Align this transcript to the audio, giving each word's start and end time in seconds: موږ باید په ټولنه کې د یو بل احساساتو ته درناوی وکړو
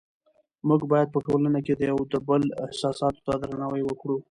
موږ 0.67 0.81
باید 0.91 1.07
په 1.11 1.19
ټولنه 1.27 1.59
کې 1.65 1.73
د 1.75 1.81
یو 1.89 1.99
بل 2.29 2.43
احساساتو 2.65 3.21
ته 3.27 3.33
درناوی 3.41 3.83
وکړو 3.85 4.17